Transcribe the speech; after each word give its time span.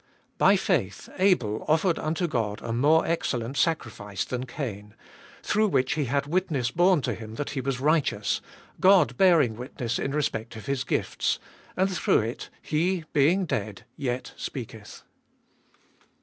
By 0.39 0.55
faith 0.55 1.09
Abel 1.19 1.63
offered 1.67 1.99
unto 1.99 2.27
God 2.27 2.59
a 2.63 2.73
more 2.73 3.05
excellent 3.05 3.55
sacrifice 3.55 4.25
than 4.25 4.47
Cain, 4.47 4.95
through 5.43 5.67
which 5.67 5.93
he 5.93 6.05
had 6.05 6.25
witness 6.25 6.71
borne 6.71 7.01
to 7.01 7.13
him 7.13 7.35
that 7.35 7.51
he 7.51 7.61
was 7.61 7.79
righteous, 7.79 8.41
God 8.79 9.15
bearing 9.15 9.55
witness 9.55 9.99
In 9.99 10.09
respect 10.11 10.55
of 10.55 10.65
his 10.65 10.83
gifts: 10.83 11.37
and 11.77 11.87
through 11.95 12.21
it 12.21 12.49
he 12.63 13.05
being 13.13 13.45
dead 13.45 13.85
yet 13.95 14.33
speaketh. 14.37 15.03